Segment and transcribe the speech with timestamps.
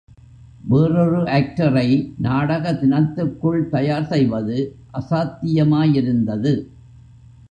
[0.61, 2.13] வேறொரு ஆக்டரை
[2.17, 4.57] நாடக தினத்துக்குள் தயார் செய்வது
[4.93, 6.53] அசாத்தியமாயிருந்தது.